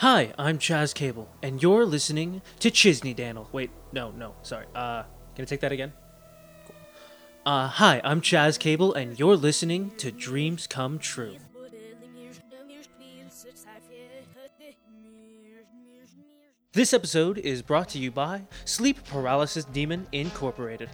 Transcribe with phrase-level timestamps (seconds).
[0.00, 3.50] Hi, I'm Chaz Cable, and you're listening to Chisney Daniel.
[3.52, 4.64] Wait, no, no, sorry.
[4.74, 5.02] Uh,
[5.34, 5.92] can I take that again?
[6.64, 6.76] Cool.
[7.44, 11.36] Uh, hi, I'm Chaz Cable, and you're listening to Dreams Come True.
[16.72, 20.88] This episode is brought to you by Sleep Paralysis Demon Incorporated.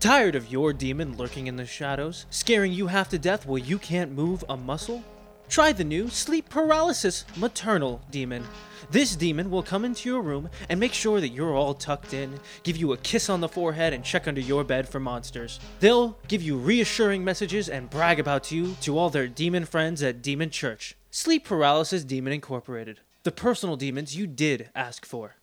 [0.00, 3.78] Tired of your demon lurking in the shadows, scaring you half to death while you
[3.78, 5.04] can't move a muscle?
[5.48, 8.44] Try the new Sleep Paralysis Maternal Demon.
[8.90, 12.38] This demon will come into your room and make sure that you're all tucked in,
[12.64, 15.58] give you a kiss on the forehead, and check under your bed for monsters.
[15.80, 20.20] They'll give you reassuring messages and brag about you to all their demon friends at
[20.22, 20.96] Demon Church.
[21.10, 23.00] Sleep Paralysis Demon Incorporated.
[23.22, 25.36] The personal demons you did ask for.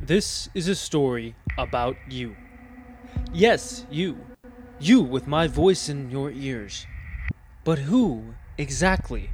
[0.00, 2.36] This is a story about you.
[3.32, 4.16] Yes, you.
[4.82, 6.86] You with my voice in your ears.
[7.64, 9.28] But who exactly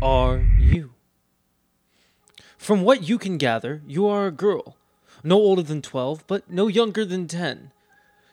[0.00, 0.92] are you?
[2.56, 4.76] From what you can gather, you are a girl,
[5.24, 7.72] no older than 12, but no younger than 10,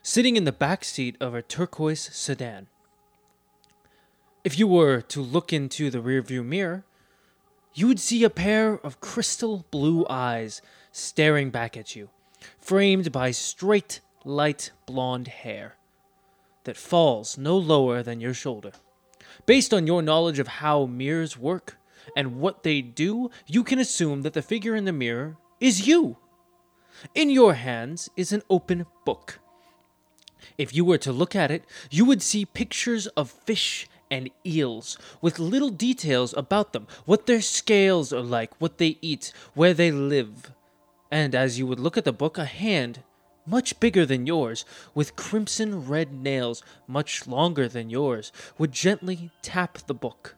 [0.04, 2.68] sitting in the back seat of a turquoise sedan.
[4.44, 6.86] If you were to look into the rearview mirror,
[7.74, 12.12] you would see a pair of crystal blue eyes staring back at you,
[12.60, 15.78] framed by straight, light blonde hair
[16.64, 18.72] that falls no lower than your shoulder.
[19.46, 21.78] Based on your knowledge of how mirrors work
[22.16, 26.18] and what they do, you can assume that the figure in the mirror is you.
[27.16, 29.40] In your hands is an open book.
[30.58, 34.98] If you were to look at it, you would see pictures of fish and eels
[35.22, 39.92] with little details about them, what their scales are like, what they eat, where they
[39.92, 40.52] live.
[41.10, 43.04] And as you would look at the book, a hand
[43.46, 49.78] much bigger than yours, with crimson red nails much longer than yours, would gently tap
[49.88, 50.36] the book.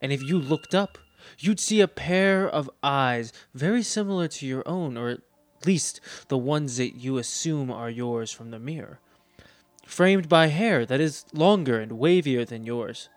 [0.00, 0.98] And if you looked up,
[1.38, 5.20] you'd see a pair of eyes very similar to your own, or at
[5.64, 8.98] least the ones that you assume are yours from the mirror,
[9.86, 13.08] framed by hair that is longer and wavier than yours.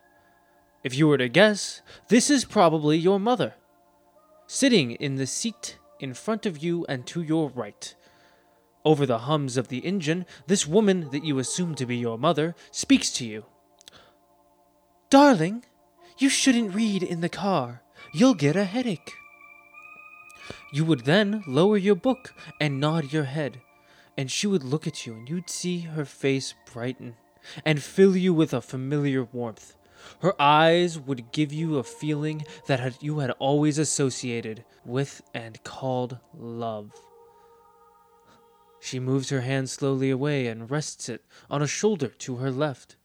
[0.84, 3.56] If you were to guess, this is probably your mother,
[4.46, 7.96] sitting in the seat in front of you and to your right
[8.86, 12.56] over the hums of the engine, this woman that you assume to be your mother
[12.72, 13.46] speaks to you.
[15.10, 15.66] Darling,
[16.18, 17.82] you shouldn't read in the car.
[18.14, 19.14] You'll get a headache.
[20.72, 23.62] You would then lower your book and nod your head,
[24.18, 27.16] and she would look at you, and you'd see her face brighten
[27.64, 29.76] and fill you with a familiar warmth.
[30.22, 36.20] Her eyes would give you a feeling that you had always associated with and called
[36.38, 36.92] love.
[38.86, 42.98] She moves her hand slowly away and rests it on a shoulder to her left.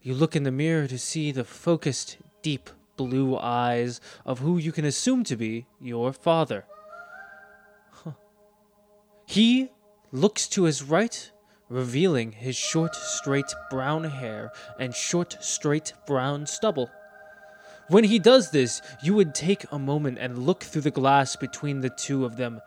[0.00, 4.72] You look in the mirror to see the focused, deep blue eyes of who you
[4.72, 6.64] can assume to be your father.
[7.90, 8.12] Huh.
[9.26, 9.70] He
[10.12, 11.30] looks to his right,
[11.68, 16.90] revealing his short, straight brown hair and short, straight brown stubble.
[17.88, 21.82] When he does this, you would take a moment and look through the glass between
[21.82, 22.62] the two of them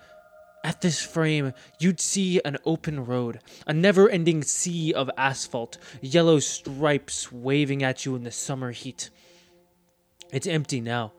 [0.64, 6.40] at this frame, you'd see an open road, a never ending sea of asphalt, yellow
[6.40, 9.10] stripes waving at you in the summer heat.
[10.32, 11.14] It's empty now,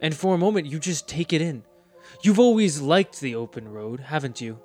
[0.00, 1.64] and for a moment you just take it in.
[2.22, 4.60] You've always liked the open road, haven't you?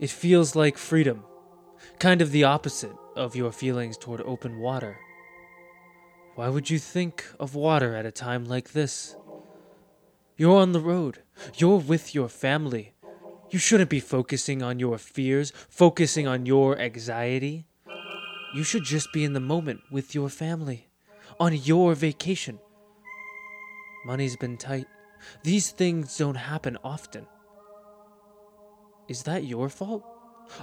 [0.00, 1.24] It feels like freedom,
[1.98, 4.98] kind of the opposite of your feelings toward open water.
[6.34, 9.14] Why would you think of water at a time like this?
[10.36, 11.18] You're on the road.
[11.56, 12.94] You're with your family.
[13.50, 17.66] You shouldn't be focusing on your fears, focusing on your anxiety.
[18.54, 20.88] You should just be in the moment with your family,
[21.38, 22.58] on your vacation.
[24.04, 24.86] Money's been tight.
[25.42, 27.26] These things don't happen often.
[29.08, 30.04] Is that your fault?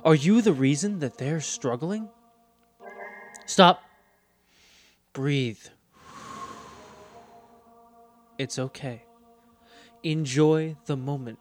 [0.04, 2.10] Are you the reason that they're struggling?
[3.46, 3.84] Stop.
[5.14, 5.62] Breathe.
[8.38, 9.04] It's okay.
[10.04, 11.40] Enjoy the moment.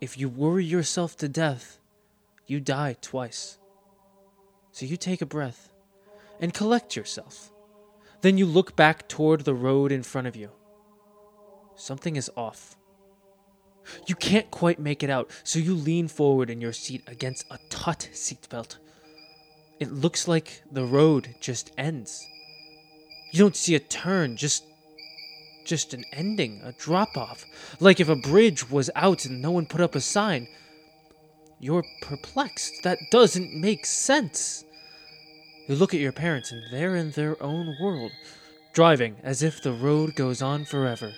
[0.00, 1.78] If you worry yourself to death,
[2.46, 3.58] you die twice.
[4.72, 5.72] So you take a breath
[6.40, 7.50] and collect yourself.
[8.20, 10.50] Then you look back toward the road in front of you.
[11.76, 12.76] Something is off.
[14.06, 17.58] You can't quite make it out, so you lean forward in your seat against a
[17.70, 18.76] taut seatbelt.
[19.80, 22.26] It looks like the road just ends.
[23.32, 24.64] You don't see a turn, just
[25.68, 27.44] just an ending, a drop off.
[27.78, 30.48] Like if a bridge was out and no one put up a sign.
[31.60, 32.82] You're perplexed.
[32.82, 34.64] That doesn't make sense.
[35.68, 38.12] You look at your parents, and they're in their own world,
[38.72, 41.12] driving as if the road goes on forever.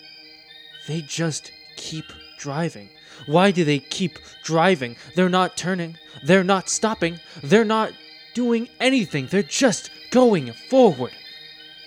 [0.89, 2.07] They just keep
[2.39, 2.89] driving.
[3.27, 4.97] Why do they keep driving?
[5.15, 7.93] They're not turning, they're not stopping, they're not
[8.35, 11.13] doing anything, they're just going forward.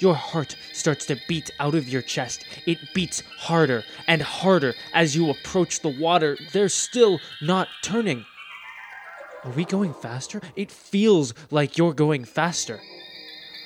[0.03, 2.43] Your heart starts to beat out of your chest.
[2.65, 6.37] It beats harder and harder as you approach the water.
[6.51, 8.25] They're still not turning.
[9.45, 10.41] Are we going faster?
[10.57, 12.81] It feels like you're going faster.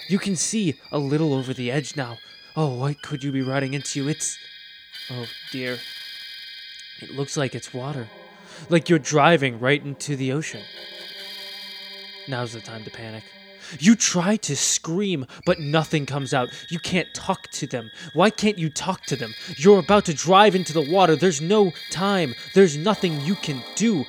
[0.09, 2.19] You can see a little over the edge now.
[2.55, 4.07] Oh, what could you be riding into?
[4.07, 4.37] It's.
[5.09, 5.79] Oh, dear.
[7.01, 8.09] It looks like it's water.
[8.69, 10.61] Like you're driving right into the ocean.
[12.27, 13.23] Now's the time to panic.
[13.79, 16.49] You try to scream, but nothing comes out.
[16.69, 17.91] You can't talk to them.
[18.13, 19.33] Why can't you talk to them?
[19.57, 21.15] You're about to drive into the water.
[21.15, 22.35] There's no time.
[22.53, 24.05] There's nothing you can do.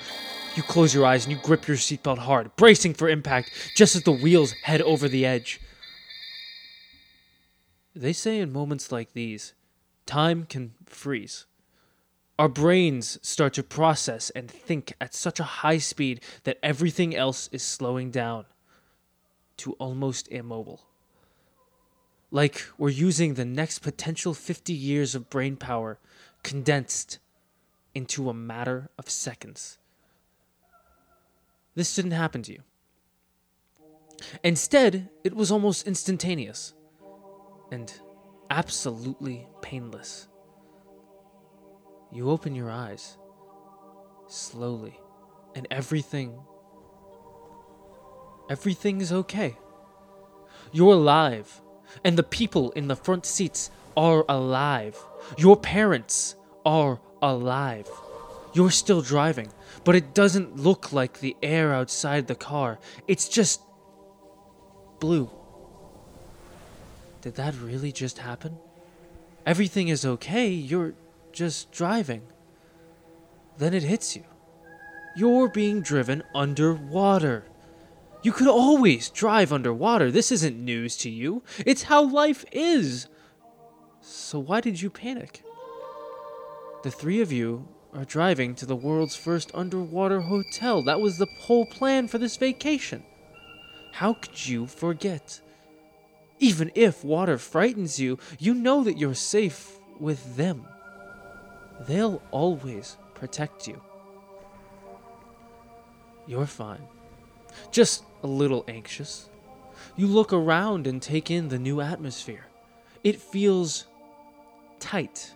[0.54, 4.02] You close your eyes and you grip your seatbelt hard, bracing for impact just as
[4.02, 5.60] the wheels head over the edge.
[7.94, 9.54] They say in moments like these,
[10.06, 11.46] time can freeze.
[12.38, 17.48] Our brains start to process and think at such a high speed that everything else
[17.52, 18.46] is slowing down
[19.58, 20.80] to almost immobile.
[22.30, 25.98] Like we're using the next potential 50 years of brain power
[26.42, 27.18] condensed
[27.94, 29.78] into a matter of seconds.
[31.74, 32.62] This didn't happen to you.
[34.42, 36.74] Instead, it was almost instantaneous
[37.70, 37.92] and
[38.50, 40.28] absolutely painless.
[42.12, 43.16] You open your eyes
[44.26, 44.98] slowly,
[45.54, 46.38] and everything
[48.48, 49.56] Everything is okay.
[50.72, 51.60] You're alive,
[52.04, 54.96] and the people in the front seats are alive.
[55.36, 57.88] Your parents are alive.
[58.54, 59.48] You're still driving,
[59.84, 62.78] but it doesn't look like the air outside the car.
[63.06, 63.60] It's just
[64.98, 65.30] blue.
[67.20, 68.58] Did that really just happen?
[69.44, 70.94] Everything is okay, you're
[71.32, 72.22] just driving.
[73.58, 74.24] Then it hits you.
[75.16, 77.44] You're being driven underwater.
[78.22, 80.10] You could always drive underwater.
[80.10, 81.42] This isn't news to you.
[81.64, 83.08] It's how life is.
[84.00, 85.42] So why did you panic?
[86.82, 90.82] The three of you are driving to the world's first underwater hotel.
[90.82, 93.02] That was the whole plan for this vacation.
[93.92, 95.40] How could you forget?
[96.38, 100.66] Even if water frightens you, you know that you're safe with them.
[101.86, 103.80] They'll always protect you.
[106.26, 106.86] You're fine.
[107.70, 109.28] Just a little anxious.
[109.96, 112.46] You look around and take in the new atmosphere.
[113.04, 113.86] It feels
[114.80, 115.32] tight,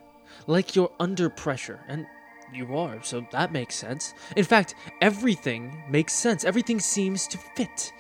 [0.47, 2.06] like you're under pressure, and
[2.53, 4.14] you are, so that makes sense.
[4.37, 6.44] In fact, everything makes sense.
[6.44, 7.93] Everything seems to fit.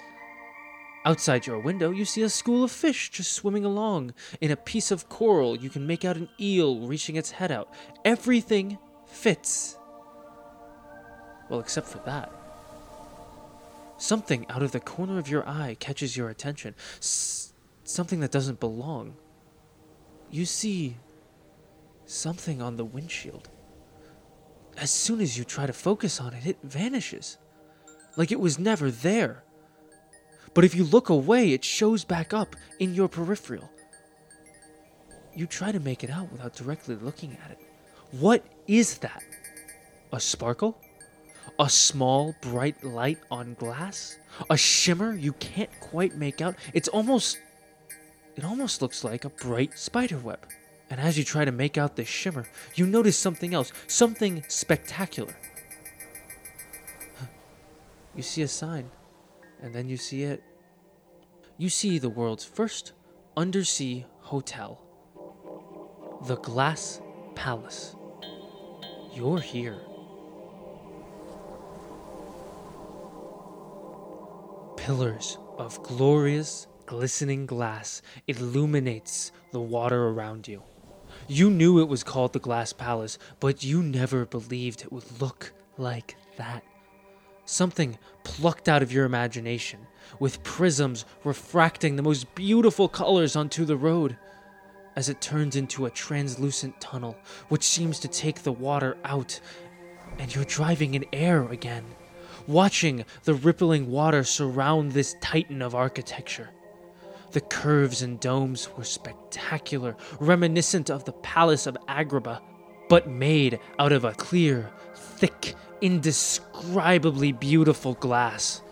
[1.04, 4.14] Outside your window, you see a school of fish just swimming along.
[4.40, 7.72] In a piece of coral, you can make out an eel reaching its head out.
[8.04, 9.76] Everything fits.
[11.48, 12.32] Well, except for that.
[14.02, 16.74] Something out of the corner of your eye catches your attention.
[16.98, 17.52] S-
[17.84, 19.14] something that doesn't belong.
[20.28, 20.96] You see
[22.04, 23.48] something on the windshield.
[24.76, 27.38] As soon as you try to focus on it, it vanishes.
[28.16, 29.44] Like it was never there.
[30.52, 33.70] But if you look away, it shows back up in your peripheral.
[35.32, 37.60] You try to make it out without directly looking at it.
[38.10, 39.22] What is that?
[40.12, 40.81] A sparkle?
[41.58, 44.18] A small bright light on glass,
[44.50, 46.56] a shimmer you can't quite make out.
[46.74, 47.38] It's almost
[48.36, 50.46] it almost looks like a bright spider web.
[50.90, 55.34] And as you try to make out this shimmer, you notice something else, something spectacular.
[58.14, 58.90] You see a sign,
[59.62, 60.42] and then you see it.
[61.56, 62.92] You see the world's first
[63.38, 64.82] undersea hotel,
[66.26, 67.00] the Glass
[67.34, 67.96] Palace.
[69.14, 69.80] You're here.
[74.82, 80.60] Pillars of glorious, glistening glass illuminates the water around you.
[81.28, 85.52] You knew it was called the Glass Palace, but you never believed it would look
[85.78, 86.64] like that.
[87.44, 89.86] Something plucked out of your imagination,
[90.18, 94.16] with prisms refracting the most beautiful colors onto the road,
[94.96, 97.16] as it turns into a translucent tunnel,
[97.50, 99.38] which seems to take the water out,
[100.18, 101.84] and you're driving in air again
[102.46, 106.50] watching the rippling water surround this titan of architecture.
[107.32, 112.40] The curves and domes were spectacular, reminiscent of the Palace of Agrabah,
[112.88, 118.62] but made out of a clear, thick, indescribably beautiful glass.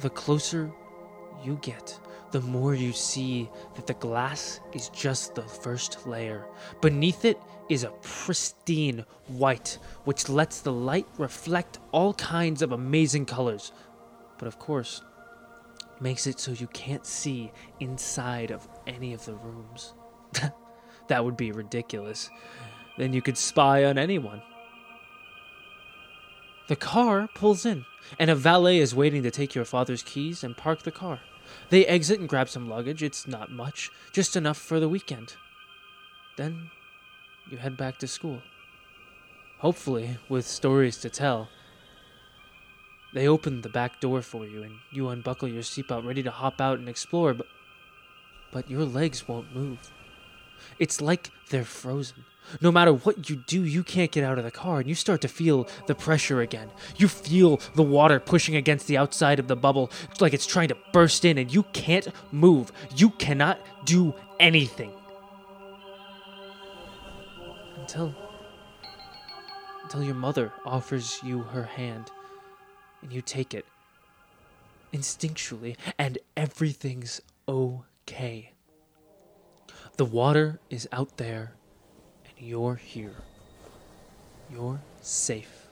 [0.00, 0.70] The closer
[1.42, 1.98] you get,
[2.32, 6.44] the more you see that the glass is just the first layer.
[6.80, 13.26] Beneath it is a pristine white, which lets the light reflect all kinds of amazing
[13.26, 13.72] colors.
[14.38, 15.02] But of course,
[16.00, 19.94] makes it so you can't see inside of any of the rooms.
[21.08, 22.30] that would be ridiculous.
[22.98, 24.42] Then you could spy on anyone.
[26.66, 27.84] The car pulls in,
[28.18, 31.20] and a valet is waiting to take your father's keys and park the car.
[31.68, 33.02] They exit and grab some luggage.
[33.02, 35.36] It's not much, just enough for the weekend.
[36.36, 36.70] Then
[37.50, 38.40] you head back to school.
[39.58, 41.48] Hopefully, with stories to tell.
[43.12, 46.60] They open the back door for you, and you unbuckle your seatbelt, ready to hop
[46.60, 47.46] out and explore, but,
[48.50, 49.78] but your legs won't move.
[50.78, 52.24] It's like they're frozen.
[52.60, 55.20] No matter what you do, you can't get out of the car, and you start
[55.22, 56.70] to feel the pressure again.
[56.96, 60.76] You feel the water pushing against the outside of the bubble, like it's trying to
[60.92, 62.72] burst in, and you can't move.
[62.96, 64.92] You cannot do anything.
[67.94, 68.14] Until.
[69.84, 72.10] until your mother offers you her hand,
[73.02, 73.64] and you take it
[74.92, 78.50] instinctually, and everything's okay.
[79.96, 81.52] The water is out there
[82.24, 83.14] and you're here.
[84.50, 85.68] You're safe.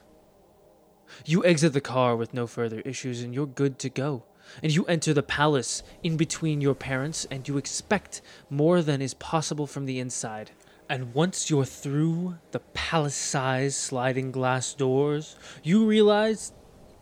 [1.25, 4.23] You exit the car with no further issues and you're good to go.
[4.61, 9.13] And you enter the palace in between your parents and you expect more than is
[9.13, 10.51] possible from the inside.
[10.89, 16.51] And once you're through the palace sized sliding glass doors, you realize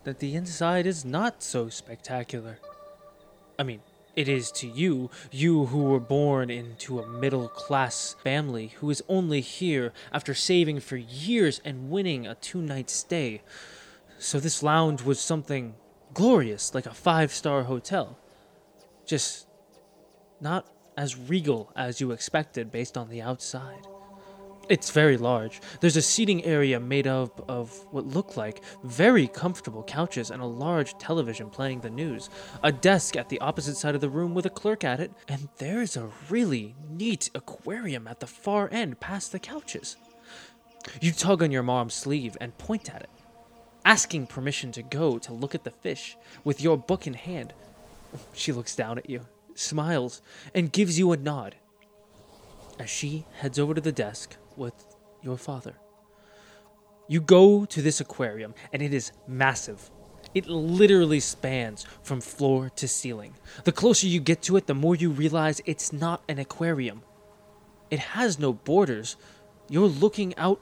[0.04, 2.60] that the inside is not so spectacular.
[3.58, 3.82] I mean,
[4.16, 9.04] it is to you, you who were born into a middle class family who is
[9.08, 13.42] only here after saving for years and winning a two night stay.
[14.18, 15.76] So this lounge was something
[16.14, 18.18] glorious, like a five star hotel.
[19.06, 19.48] Just
[20.40, 20.68] not
[20.98, 23.88] as regal as you expected based on the outside.
[24.70, 25.60] It's very large.
[25.82, 30.46] There's a seating area made up of what look like very comfortable couches and a
[30.46, 32.30] large television playing the news.
[32.64, 35.50] A desk at the opposite side of the room with a clerk at it, and
[35.58, 39.98] there's a really neat aquarium at the far end past the couches.
[41.02, 43.10] You tug on your mom's sleeve and point at it,
[43.84, 47.54] asking permission to go to look at the fish with your book in hand.
[48.34, 49.26] She looks down at you,
[49.62, 50.22] smiles,
[50.54, 51.56] and gives you a nod
[52.80, 54.86] as she heads over to the desk with
[55.22, 55.76] your father.
[57.08, 59.92] You go to this aquarium, and it is massive.
[60.34, 63.36] It literally spans from floor to ceiling.
[63.66, 67.04] The closer you get to it, the more you realize it's not an aquarium.
[67.90, 69.18] It has no borders.
[69.70, 70.62] You're looking out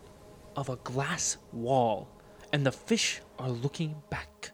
[0.56, 2.10] of a glass wall,
[2.52, 4.52] and the fish are looking back.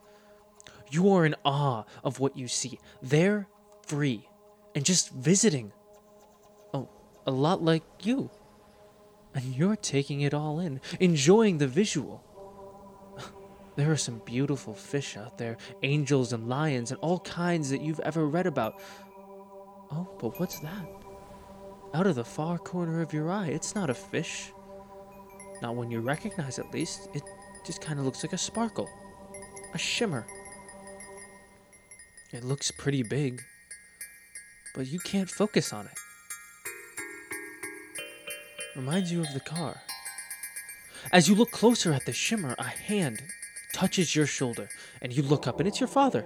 [0.91, 2.79] You are in awe of what you see.
[3.01, 3.47] They're
[3.87, 4.27] free
[4.75, 5.71] and just visiting.
[6.73, 6.89] Oh,
[7.25, 8.29] a lot like you
[9.35, 12.23] and you're taking it all in, enjoying the visual.
[13.75, 17.99] There are some beautiful fish out there, angels and lions, and all kinds that you've
[17.99, 18.79] ever read about.
[19.91, 20.87] Oh, but what's that?
[21.93, 24.53] Out of the far corner of your eye, it's not a fish.
[25.61, 27.09] Not when you recognize at least.
[27.13, 27.23] It
[27.65, 28.89] just kind of looks like a sparkle,
[29.73, 30.25] a shimmer.
[32.31, 33.43] It looks pretty big,
[34.75, 35.97] but you can't focus on it
[38.75, 39.81] reminds you of the car.
[41.11, 43.23] As you look closer at the shimmer, a hand
[43.73, 44.69] touches your shoulder,
[45.01, 46.25] and you look up, and it's your father.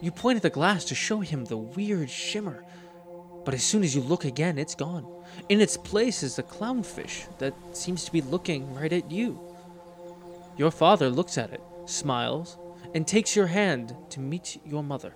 [0.00, 2.64] You point at the glass to show him the weird shimmer,
[3.44, 5.06] but as soon as you look again, it's gone.
[5.48, 9.40] In its place is the clownfish that seems to be looking right at you.
[10.56, 12.58] Your father looks at it, smiles,
[12.94, 15.14] and takes your hand to meet your mother.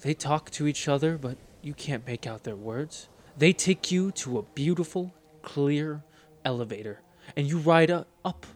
[0.00, 3.08] They talk to each other, but you can't make out their words.
[3.36, 6.02] They take you to a beautiful, clear
[6.44, 7.00] elevator,
[7.36, 8.46] and you ride up.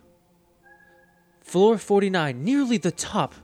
[1.43, 3.35] Floor 49, nearly the top.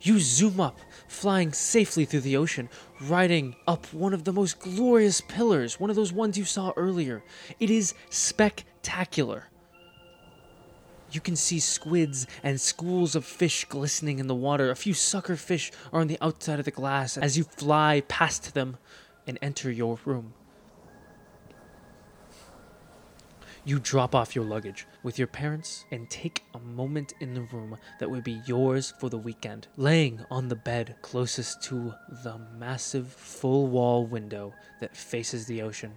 [0.00, 2.68] You zoom up, flying safely through the ocean,
[3.00, 7.24] riding up one of the most glorious pillars, one of those ones you saw earlier.
[7.58, 9.48] It is spectacular.
[11.10, 14.70] You can see squids and schools of fish glistening in the water.
[14.70, 18.54] A few sucker fish are on the outside of the glass as you fly past
[18.54, 18.76] them
[19.26, 20.34] and enter your room.
[23.64, 27.76] You drop off your luggage with your parents and take a moment in the room
[27.98, 31.92] that would be yours for the weekend, laying on the bed closest to
[32.24, 35.92] the massive full wall window that faces the ocean.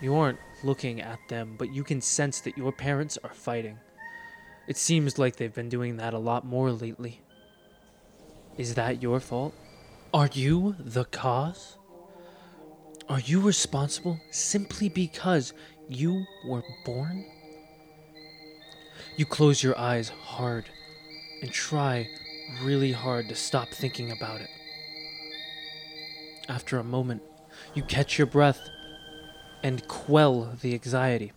[0.00, 3.78] You aren't looking at them, but you can sense that your parents are fighting.
[4.66, 7.20] It seems like they've been doing that a lot more lately.
[8.56, 9.54] Is that your fault?
[10.12, 11.76] Are you the cause?
[13.08, 15.52] Are you responsible simply because
[15.88, 17.24] you were born?
[19.16, 20.64] You close your eyes hard
[21.42, 22.08] and try
[22.62, 24.50] really hard to stop thinking about it.
[26.48, 27.22] After a moment,
[27.74, 28.60] you catch your breath
[29.64, 31.32] and quell the anxiety.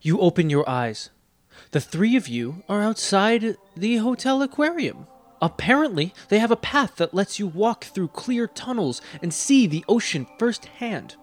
[0.00, 1.10] You open your eyes.
[1.72, 5.08] The three of you are outside the hotel aquarium.
[5.42, 9.84] Apparently, they have a path that lets you walk through clear tunnels and see the
[9.88, 11.16] ocean firsthand.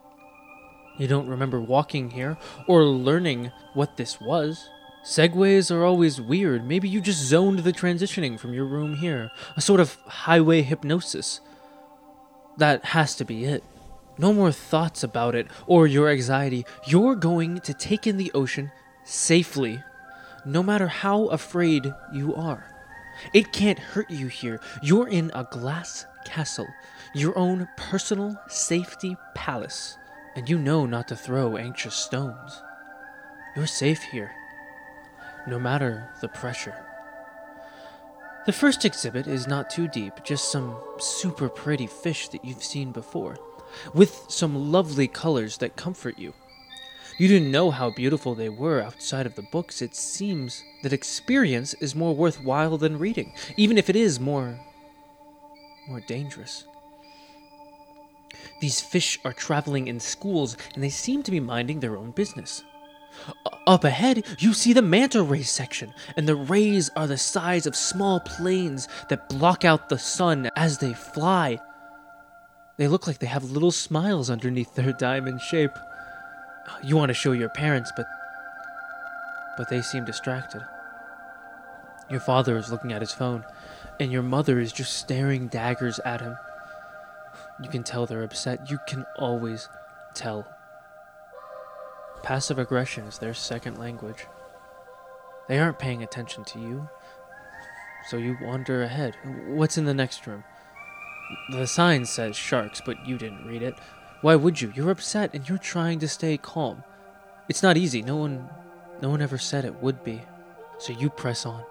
[0.97, 4.69] You don't remember walking here or learning what this was.
[5.05, 6.67] Segues are always weird.
[6.67, 9.31] Maybe you just zoned the transitioning from your room here.
[9.55, 11.39] A sort of highway hypnosis.
[12.57, 13.63] That has to be it.
[14.17, 16.65] No more thoughts about it or your anxiety.
[16.85, 18.71] You're going to take in the ocean
[19.03, 19.83] safely,
[20.45, 22.73] no matter how afraid you are.
[23.33, 24.59] It can't hurt you here.
[24.81, 26.67] You're in a glass castle,
[27.13, 29.97] your own personal safety palace,
[30.35, 32.61] and you know not to throw anxious stones.
[33.55, 34.31] You're safe here,
[35.47, 36.75] no matter the pressure.
[38.45, 42.91] The first exhibit is not too deep, just some super pretty fish that you've seen
[42.91, 43.37] before,
[43.93, 46.33] with some lovely colors that comfort you.
[47.17, 49.81] You didn't know how beautiful they were outside of the books.
[49.81, 54.59] It seems that experience is more worthwhile than reading, even if it is more.
[55.87, 56.65] more dangerous.
[58.59, 62.63] These fish are traveling in schools, and they seem to be minding their own business.
[63.65, 67.75] Up ahead, you see the manta ray section, and the rays are the size of
[67.75, 71.59] small planes that block out the sun as they fly.
[72.77, 75.71] They look like they have little smiles underneath their diamond shape.
[76.83, 78.05] You want to show your parents, but
[79.57, 80.61] but they seem distracted.
[82.09, 83.43] Your father is looking at his phone,
[83.99, 86.37] and your mother is just staring daggers at him.
[87.61, 88.69] You can tell they're upset.
[88.69, 89.67] You can always
[90.13, 90.47] tell.
[92.21, 94.27] Passive aggression is their second language.
[95.47, 96.87] They aren't paying attention to you,
[98.09, 99.15] so you wander ahead.
[99.47, 100.43] What's in the next room?
[101.49, 103.75] The sign says sharks, but you didn't read it.
[104.21, 104.71] Why would you?
[104.75, 106.83] You're upset and you're trying to stay calm.
[107.49, 108.01] It's not easy.
[108.01, 108.49] No one
[109.01, 110.21] no one ever said it would be.
[110.79, 111.63] So you press on.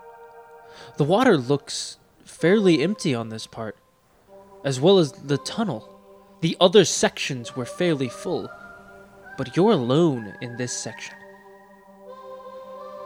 [0.97, 3.77] The water looks fairly empty on this part,
[4.65, 5.93] as well as the tunnel.
[6.41, 8.49] The other sections were fairly full,
[9.39, 11.15] but you're alone in this section.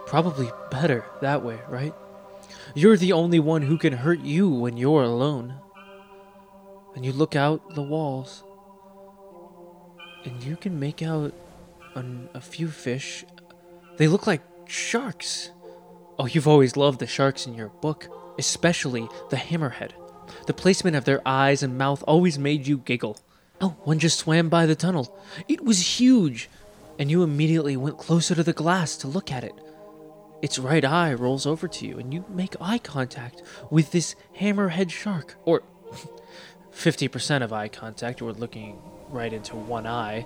[0.05, 1.95] Probably better that way, right?
[2.75, 5.55] You're the only one who can hurt you when you're alone.
[6.95, 8.43] And you look out the walls
[10.25, 11.33] and you can make out
[11.95, 13.25] an, a few fish.
[13.97, 15.51] They look like sharks.
[16.19, 19.91] Oh, you've always loved the sharks in your book, especially the hammerhead.
[20.45, 23.17] The placement of their eyes and mouth always made you giggle.
[23.59, 25.17] Oh, one just swam by the tunnel.
[25.47, 26.49] It was huge,
[26.97, 29.53] and you immediately went closer to the glass to look at it.
[30.41, 34.89] Its right eye rolls over to you, and you make eye contact with this hammerhead
[34.89, 35.35] shark.
[35.45, 35.61] Or
[36.73, 40.21] 50% of eye contact, or looking right into one eye.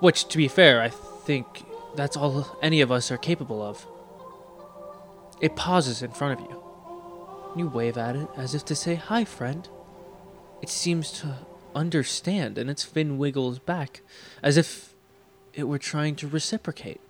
[0.00, 1.46] Which, to be fair, I think
[1.94, 3.86] that's all any of us are capable of.
[5.40, 6.62] It pauses in front of you.
[7.56, 9.68] You wave at it as if to say, Hi, friend.
[10.62, 11.38] It seems to
[11.74, 14.00] understand, and its fin wiggles back,
[14.42, 14.94] as if
[15.52, 17.00] it were trying to reciprocate.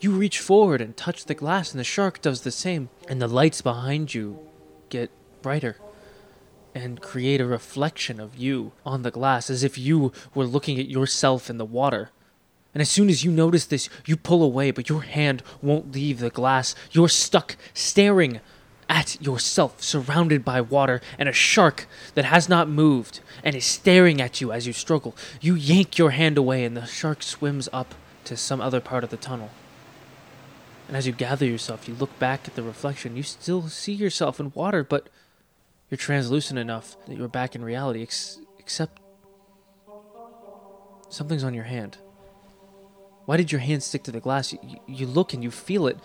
[0.00, 3.28] You reach forward and touch the glass, and the shark does the same, and the
[3.28, 4.38] lights behind you
[4.88, 5.10] get
[5.42, 5.76] brighter
[6.76, 10.90] and create a reflection of you on the glass as if you were looking at
[10.90, 12.10] yourself in the water.
[12.74, 16.18] And as soon as you notice this, you pull away, but your hand won't leave
[16.18, 16.74] the glass.
[16.92, 18.40] You're stuck staring
[18.90, 24.20] at yourself, surrounded by water, and a shark that has not moved and is staring
[24.20, 25.16] at you as you struggle.
[25.40, 29.08] You yank your hand away, and the shark swims up to some other part of
[29.08, 29.50] the tunnel.
[30.88, 33.16] And as you gather yourself, you look back at the reflection.
[33.16, 35.08] You still see yourself in water, but
[35.90, 39.00] you're translucent enough that you're back in reality, ex- except
[41.08, 41.98] something's on your hand.
[43.24, 44.52] Why did your hand stick to the glass?
[44.52, 45.98] You, you look and you feel it.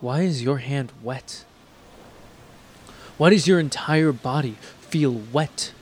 [0.00, 1.44] Why is your hand wet?
[3.16, 5.72] Why does your entire body feel wet?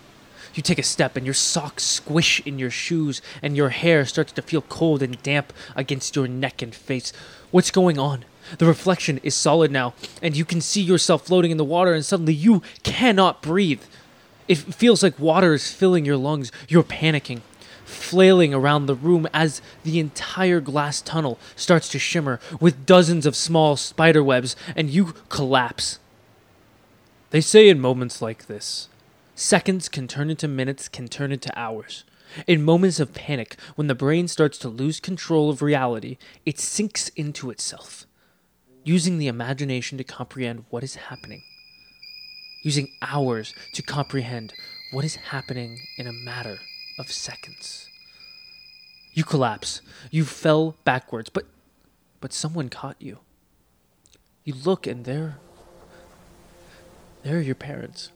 [0.55, 4.33] You take a step and your socks squish in your shoes and your hair starts
[4.33, 7.13] to feel cold and damp against your neck and face.
[7.51, 8.25] What's going on?
[8.59, 12.05] The reflection is solid now, and you can see yourself floating in the water, and
[12.05, 13.83] suddenly you cannot breathe.
[14.49, 16.51] It feels like water is filling your lungs.
[16.69, 17.43] You're panicking,
[17.85, 23.37] flailing around the room as the entire glass tunnel starts to shimmer with dozens of
[23.37, 25.99] small spider webs, and you collapse.
[27.31, 28.89] They say in moments like this,
[29.37, 32.05] seconds can turn into minutes, can turn into hours.
[32.47, 37.09] In moments of panic, when the brain starts to lose control of reality, it sinks
[37.11, 38.07] into itself,
[38.85, 41.43] using the imagination to comprehend what is happening,
[42.63, 44.53] using hours to comprehend
[44.91, 46.61] what is happening in a matter
[46.99, 47.89] of seconds.
[49.13, 49.83] You collapse.
[50.11, 51.47] You fell backwards, but
[52.21, 53.19] but someone caught you.
[54.45, 55.39] You look and there
[57.23, 58.11] there are your parents.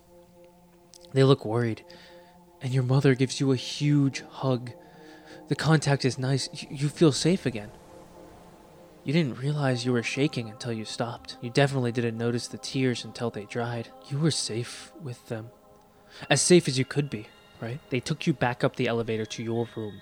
[1.13, 1.85] They look worried,
[2.61, 4.73] and your mother gives you a huge hug.
[5.49, 6.49] The contact is nice.
[6.71, 7.71] You feel safe again.
[9.05, 11.37] You didn't realize you were shaking until you stopped.
[11.43, 13.89] You definitely didn't notice the tears until they dried.
[14.09, 15.51] You were safe with them.
[16.31, 17.27] As safe as you could be,
[17.61, 17.81] right?
[17.91, 20.01] They took you back up the elevator to your room.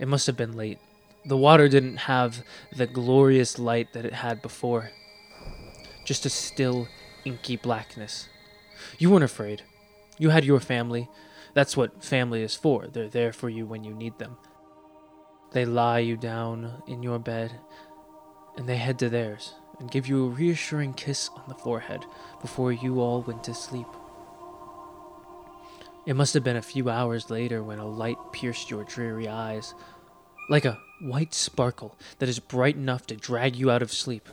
[0.00, 0.78] It must have been late.
[1.24, 2.42] The water didn't have
[2.76, 4.90] the glorious light that it had before.
[6.04, 6.88] Just a still,
[7.24, 8.28] inky blackness.
[8.98, 9.62] You weren't afraid.
[10.18, 11.08] You had your family.
[11.54, 12.88] That's what family is for.
[12.88, 14.36] They're there for you when you need them.
[15.52, 17.52] They lie you down in your bed,
[18.56, 22.04] and they head to theirs and give you a reassuring kiss on the forehead
[22.40, 23.86] before you all went to sleep.
[26.06, 29.74] It must have been a few hours later when a light pierced your dreary eyes,
[30.48, 34.28] like a white sparkle that is bright enough to drag you out of sleep.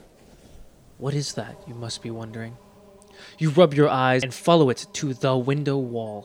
[0.98, 2.58] What is that, you must be wondering?
[3.38, 6.24] You rub your eyes and follow it to the window wall,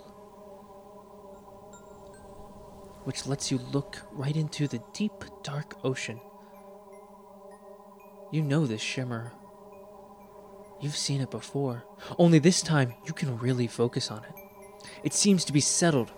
[3.05, 6.21] which lets you look right into the deep, dark ocean.
[8.31, 9.33] You know this shimmer.
[10.81, 11.85] You've seen it before,
[12.19, 14.35] only this time you can really focus on it.
[15.03, 16.13] It seems to be settled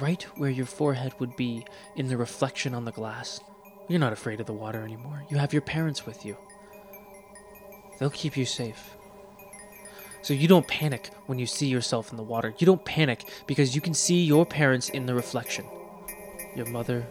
[0.00, 1.64] right where your forehead would be
[1.96, 3.40] in the reflection on the glass.
[3.88, 5.24] You're not afraid of the water anymore.
[5.30, 6.36] You have your parents with you.
[7.98, 8.96] They'll keep you safe.
[10.22, 12.54] So you don't panic when you see yourself in the water.
[12.58, 15.66] You don't panic because you can see your parents in the reflection.
[16.56, 17.06] Your mother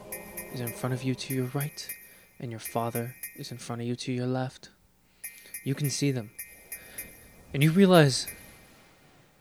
[0.51, 1.87] is in front of you to your right,
[2.39, 4.69] and your father is in front of you to your left.
[5.63, 6.31] You can see them.
[7.53, 8.27] And you realize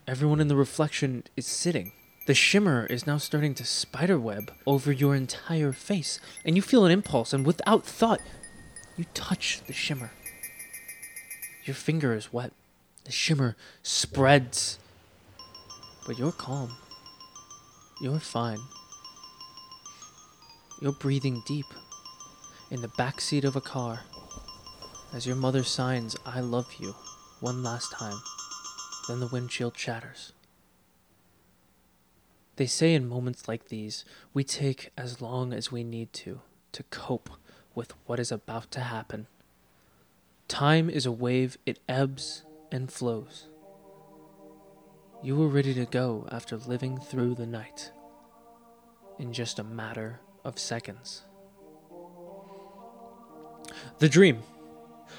[0.07, 1.93] everyone in the reflection is sitting.
[2.27, 6.93] The shimmer is now starting to spiderweb over your entire face, and you feel an
[6.93, 8.21] impulse, and without thought,
[8.97, 10.13] you touch the shimmer.
[11.65, 12.53] Your finger is wet.
[13.05, 14.79] The shimmer spreads.
[16.07, 16.77] But you're calm.
[18.01, 18.59] You're fine.
[20.81, 21.67] You're breathing deep
[22.73, 24.01] in the back seat of a car
[25.13, 26.95] as your mother signs, I love you,
[27.41, 28.19] one last time.
[29.07, 30.33] Then the windshield shatters.
[32.57, 36.41] They say in moments like these, we take as long as we need to
[36.73, 37.29] to cope
[37.75, 39.27] with what is about to happen.
[40.49, 43.49] Time is a wave, it ebbs and flows.
[45.23, 47.93] You were ready to go after living through the night
[49.19, 51.25] in just a matter of seconds.
[54.03, 54.43] The Dream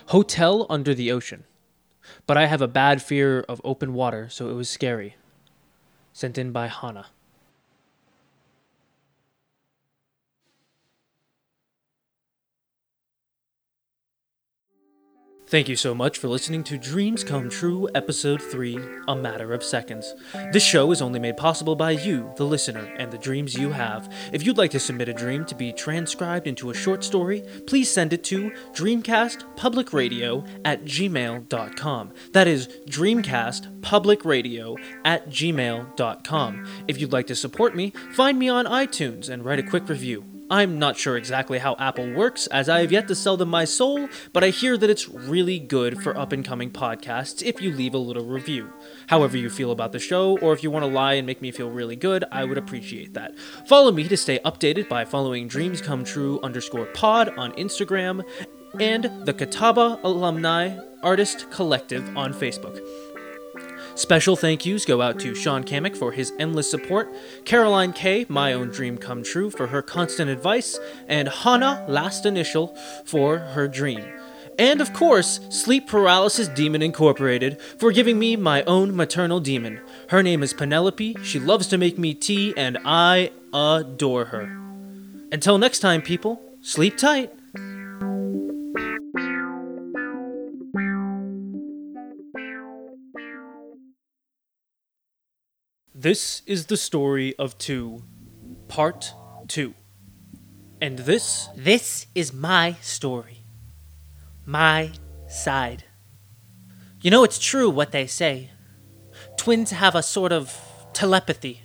[0.07, 1.45] Hotel under the ocean.
[2.27, 5.15] But I have a bad fear of open water, so it was scary.
[6.11, 7.05] Sent in by Hannah.
[15.53, 19.63] Thank you so much for listening to Dreams Come True, Episode 3 A Matter of
[19.63, 20.15] Seconds.
[20.51, 24.11] This show is only made possible by you, the listener, and the dreams you have.
[24.31, 27.87] If you'd like to submit a dream to be transcribed into a short story, please
[27.91, 32.13] send it to dreamcastpublicradio at gmail.com.
[32.31, 36.67] That is dreamcastpublicradio at gmail.com.
[36.87, 40.32] If you'd like to support me, find me on iTunes and write a quick review.
[40.53, 43.65] I'm not sure exactly how Apple works, as I have yet to sell them my
[43.65, 47.71] soul, but I hear that it's really good for up and coming podcasts if you
[47.71, 48.71] leave a little review.
[49.07, 51.49] However, you feel about the show, or if you want to lie and make me
[51.49, 53.35] feel really good, I would appreciate that.
[53.67, 58.23] Follow me to stay updated by following Dreams Come True underscore pod on Instagram
[58.79, 62.79] and the Catawba Alumni Artist Collective on Facebook.
[63.95, 67.13] Special thank yous go out to Sean Kamick for his endless support,
[67.45, 72.75] Caroline K, my own dream come true, for her constant advice, and Hannah, last initial,
[73.05, 74.03] for her dream.
[74.57, 79.79] And of course, Sleep Paralysis Demon Incorporated for giving me my own maternal demon.
[80.09, 84.59] Her name is Penelope, she loves to make me tea, and I adore her.
[85.31, 87.31] Until next time, people, sleep tight.
[96.03, 98.03] This is the story of two,
[98.67, 99.13] part
[99.47, 99.73] two.
[100.81, 103.45] And this, This is my story.
[104.45, 104.91] My
[105.29, 105.85] side.
[107.01, 108.49] You know, it's true what they say.
[109.37, 110.59] twins have a sort of
[110.91, 111.61] telepathy.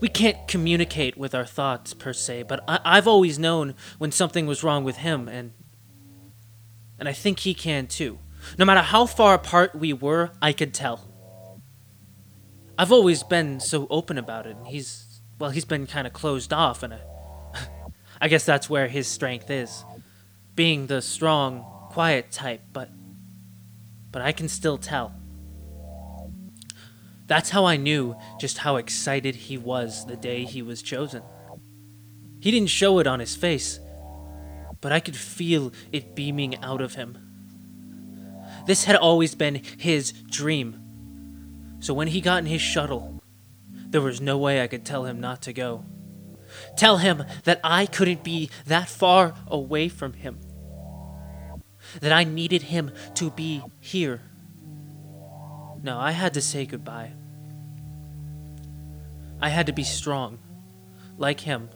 [0.00, 4.46] We can't communicate with our thoughts per se, but I- I've always known when something
[4.46, 5.52] was wrong with him, and
[6.98, 8.18] and I think he can too.
[8.56, 11.07] No matter how far apart we were, I could tell.
[12.78, 16.52] I've always been so open about it, and he's well, he's been kind of closed
[16.52, 17.58] off, and I, uh,
[18.20, 19.84] I guess that's where his strength is,
[20.54, 22.62] being the strong, quiet type.
[22.72, 22.90] But
[24.12, 25.12] but I can still tell.
[27.26, 31.22] That's how I knew just how excited he was the day he was chosen.
[32.40, 33.80] He didn't show it on his face,
[34.80, 37.18] but I could feel it beaming out of him.
[38.66, 40.87] This had always been his dream.
[41.80, 43.22] So when he got in his shuttle,
[43.90, 45.84] there was no way I could tell him not to go.
[46.76, 50.38] Tell him that I couldn't be that far away from him.
[52.00, 54.22] That I needed him to be here.
[55.82, 57.12] No, I had to say goodbye.
[59.40, 60.38] I had to be strong,
[61.16, 61.70] like him.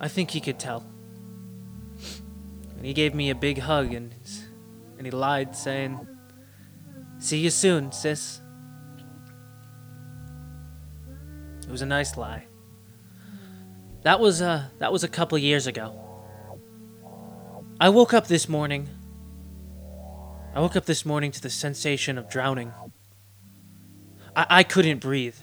[0.00, 0.84] I think he could tell.
[2.76, 4.14] And he gave me a big hug and,
[4.96, 6.06] and he lied, saying,
[7.20, 8.40] See you soon, sis.
[11.62, 12.46] It was a nice lie.
[14.02, 15.94] That was uh that was a couple years ago.
[17.78, 18.88] I woke up this morning.
[20.54, 22.72] I woke up this morning to the sensation of drowning.
[24.34, 25.36] I, I couldn't breathe.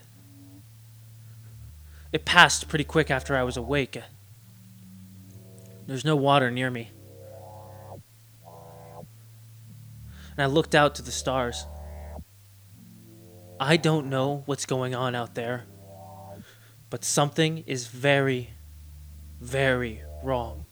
[2.12, 4.02] It passed pretty quick after I was awake.
[5.86, 6.90] There's no water near me.
[10.38, 11.66] And I looked out to the stars.
[13.60, 15.66] I don't know what's going on out there,
[16.92, 18.52] but something is very,
[19.42, 20.67] very wrong.